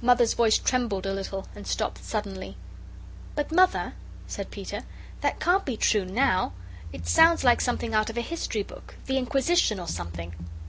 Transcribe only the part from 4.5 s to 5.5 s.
Peter, "that